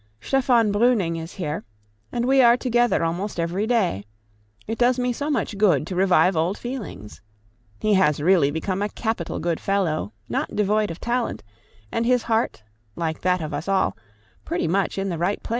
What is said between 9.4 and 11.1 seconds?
fellow, not devoid of